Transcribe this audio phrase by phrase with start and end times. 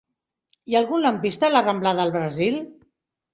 [0.71, 2.59] Hi ha algun lampista a la rambla del Brasil?